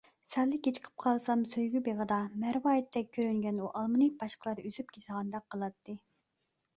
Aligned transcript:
سەللا 0.27 0.57
كېچىكىپ 0.67 0.93
قالسام 1.01 1.41
سۆيگۈ 1.49 1.81
بېغىدا، 1.87 2.17
مەرۋايىتتەك 2.43 3.11
كۆرۈنگەن 3.17 3.59
بۇ 3.65 3.69
ئالمىنى 3.81 4.07
باشقىلا 4.23 4.55
ئۈزۈپ 4.71 4.89
كېتىدىغاندەك 4.97 5.47
قىلاتتى. 5.57 5.97